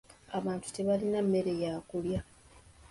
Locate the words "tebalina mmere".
0.75-1.53